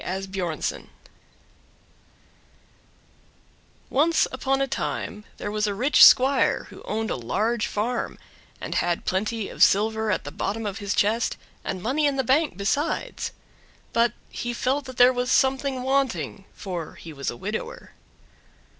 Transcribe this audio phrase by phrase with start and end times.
[0.03, 0.87] Asbjörnsen
[3.91, 8.17] Once upon a time there was a rich squire who owned a large farm,
[8.59, 12.23] and had plenty of silver at the bottom of his chest and money in the
[12.23, 13.31] bank besides;
[13.93, 17.91] but he felt there was something wanting, for he was a widower.